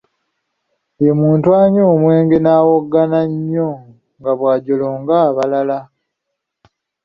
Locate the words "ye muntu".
1.03-1.47